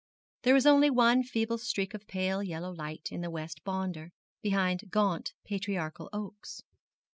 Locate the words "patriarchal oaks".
5.43-6.63